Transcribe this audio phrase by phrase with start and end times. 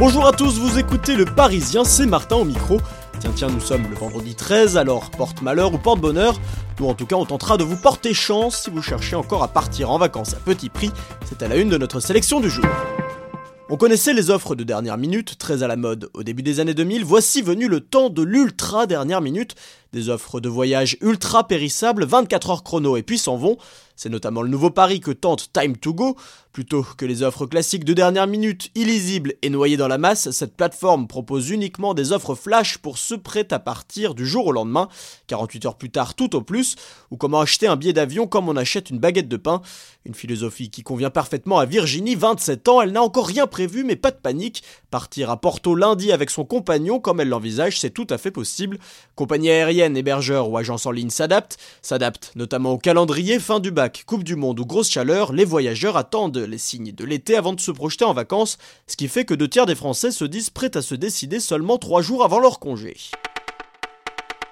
[0.00, 2.80] Bonjour à tous, vous écoutez Le Parisien, c'est Martin au micro.
[3.18, 6.40] Tiens, tiens, nous sommes le vendredi 13, alors porte malheur ou porte bonheur.
[6.78, 9.48] Nous, en tout cas, on tentera de vous porter chance si vous cherchez encore à
[9.48, 10.90] partir en vacances à petit prix.
[11.26, 12.64] C'est à la une de notre sélection du jour.
[13.72, 16.74] On connaissait les offres de dernière minute, très à la mode au début des années
[16.74, 17.04] 2000.
[17.04, 19.54] Voici venu le temps de l'ultra dernière minute.
[19.92, 23.58] Des offres de voyage ultra périssables, 24 heures chrono et puis s'en vont.
[23.94, 26.16] C'est notamment le nouveau pari que tente Time to Go.
[26.52, 30.56] Plutôt que les offres classiques de dernière minute, illisibles et noyées dans la masse, cette
[30.56, 34.88] plateforme propose uniquement des offres flash pour ceux prêts à partir du jour au lendemain,
[35.26, 36.76] 48 heures plus tard tout au plus,
[37.10, 39.60] ou comment acheter un billet d'avion comme on achète une baguette de pain.
[40.06, 44.10] Une philosophie qui convient parfaitement à Virginie, 27 ans, elle n'a encore rien mais pas
[44.10, 44.62] de panique.
[44.90, 48.78] Partir à Porto lundi avec son compagnon comme elle l'envisage, c'est tout à fait possible.
[49.14, 54.04] Compagnie aérienne, hébergeur ou agence en ligne s'adaptent, s'adaptent notamment au calendrier fin du bac
[54.06, 57.60] Coupe du Monde ou grosse chaleur, les voyageurs attendent les signes de l'été avant de
[57.60, 60.76] se projeter en vacances, ce qui fait que deux tiers des Français se disent prêts
[60.76, 62.96] à se décider seulement trois jours avant leur congé.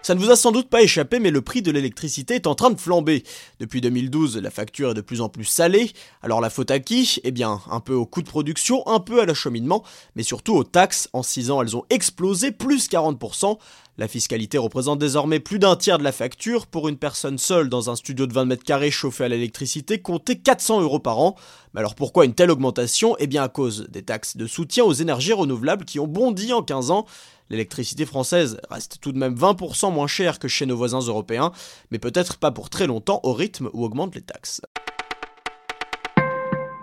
[0.02, 2.54] Ça ne vous a sans doute pas échappé, mais le prix de l'électricité est en
[2.54, 3.24] train de flamber.
[3.58, 5.92] Depuis 2012, la facture est de plus en plus salée.
[6.22, 7.20] Alors la faute à qui?
[7.24, 9.84] Eh bien, un peu au coût de production, un peu à l'acheminement,
[10.16, 11.10] mais surtout aux taxes.
[11.12, 13.58] En 6 ans, elles ont explosé, plus 40%.
[13.98, 16.68] La fiscalité représente désormais plus d'un tiers de la facture.
[16.68, 20.38] Pour une personne seule dans un studio de 20 mètres carrés chauffé à l'électricité, comptez
[20.38, 21.34] 400 euros par an.
[21.74, 23.16] Mais alors pourquoi une telle augmentation?
[23.18, 26.62] Eh bien à cause des taxes de soutien aux énergies renouvelables qui ont bondi en
[26.62, 27.06] 15 ans.
[27.50, 31.50] L'électricité française reste tout de même 20% moins chère que chez nos voisins européens,
[31.90, 34.60] mais peut-être pas pour très longtemps au rythme où augmentent les taxes.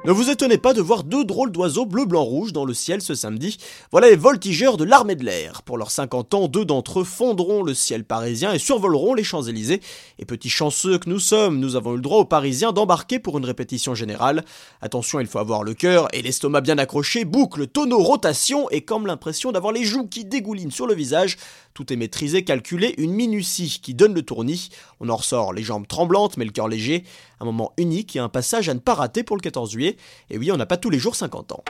[0.06, 3.58] Ne vous étonnez pas de voir deux drôles d'oiseaux bleu-blanc-rouge dans le ciel ce samedi.
[3.90, 5.64] Voilà les voltigeurs de l'armée de l'air.
[5.64, 9.82] Pour leurs 50 ans, deux d'entre eux fondront le ciel parisien et survoleront les Champs-Élysées.
[10.20, 13.40] Et petits chanceux que nous sommes, nous avons eu le droit aux Parisiens d'embarquer pour
[13.40, 14.46] une répétition générale.
[14.80, 19.08] Attention, il faut avoir le cœur et l'estomac bien accroché, boucle, tonneau, rotation et comme
[19.08, 21.38] l'impression d'avoir les joues qui dégoulinent sur le visage.
[21.74, 24.70] Tout est maîtrisé, calculé, une minutie qui donne le tournis.
[25.00, 27.04] On en ressort les jambes tremblantes mais le cœur léger.
[27.42, 29.95] Un moment unique et un passage à ne pas rater pour le 14 juillet.
[30.30, 31.64] Et oui, on n'a pas tous les jours 50 ans.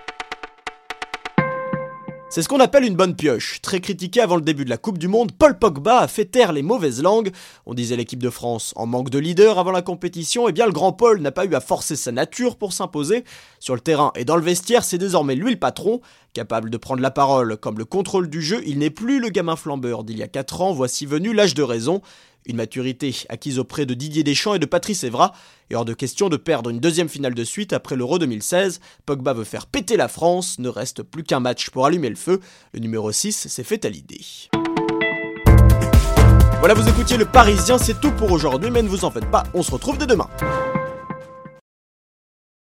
[2.36, 3.62] C'est ce qu'on appelle une bonne pioche.
[3.62, 6.52] Très critiqué avant le début de la Coupe du Monde, Paul Pogba a fait taire
[6.52, 7.32] les mauvaises langues.
[7.66, 10.66] On disait l'équipe de France en manque de leader avant la compétition, et eh bien
[10.66, 13.24] le grand Paul n'a pas eu à forcer sa nature pour s'imposer.
[13.60, 16.02] Sur le terrain et dans le vestiaire, c'est désormais lui le patron.
[16.34, 19.56] Capable de prendre la parole comme le contrôle du jeu, il n'est plus le gamin
[19.56, 22.02] flambeur d'il y a 4 ans, voici venu l'âge de raison.
[22.46, 25.34] Une maturité acquise auprès de Didier Deschamps et de Patrice Evra,
[25.72, 28.82] et hors de question de perdre une deuxième finale de suite après l'Euro 2016.
[29.06, 32.40] Pogba veut faire péter la France, ne reste plus qu'un match pour allumer le feu.
[32.74, 34.22] Le numéro 6 s'est fait à l'idée.
[36.60, 39.44] Voilà, vous écoutiez le Parisien, c'est tout pour aujourd'hui, mais ne vous en faites pas,
[39.54, 40.30] on se retrouve dès demain.